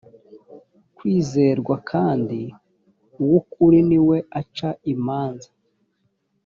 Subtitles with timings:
[0.95, 2.41] kwizerwa kandi
[3.21, 5.49] uw ukuri ni we uca imanza